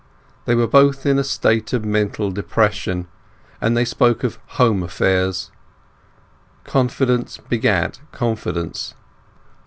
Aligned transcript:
They 0.45 0.55
were 0.55 0.65
both 0.65 1.05
in 1.05 1.19
a 1.19 1.23
state 1.23 1.73
of 1.73 1.85
mental 1.85 2.31
depression, 2.31 3.07
and 3.61 3.77
they 3.77 3.85
spoke 3.85 4.23
of 4.23 4.39
home 4.57 4.81
affairs. 4.81 5.51
Confidence 6.63 7.37
begat 7.37 7.99
confidence. 8.11 8.95